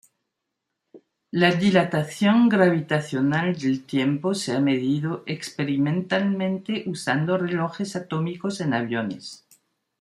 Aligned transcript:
La 1.31 1.53
dilatación 1.53 2.49
gravitacional 2.49 3.55
del 3.55 3.83
tiempo 3.83 4.33
se 4.33 4.51
ha 4.53 4.59
medido 4.59 5.21
experimentalmente 5.27 6.85
usando 6.87 7.37
relojes 7.37 7.95
atómicos 7.95 8.61
en 8.61 8.73
aviones. 8.73 9.45